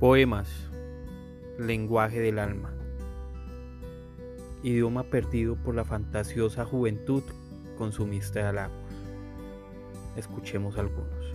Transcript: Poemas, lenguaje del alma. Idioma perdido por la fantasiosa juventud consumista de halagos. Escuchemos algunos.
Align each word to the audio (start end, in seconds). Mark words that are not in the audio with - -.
Poemas, 0.00 0.48
lenguaje 1.58 2.20
del 2.20 2.38
alma. 2.38 2.72
Idioma 4.62 5.02
perdido 5.02 5.56
por 5.56 5.74
la 5.74 5.84
fantasiosa 5.84 6.64
juventud 6.64 7.24
consumista 7.76 8.38
de 8.38 8.46
halagos. 8.46 8.92
Escuchemos 10.14 10.78
algunos. 10.78 11.34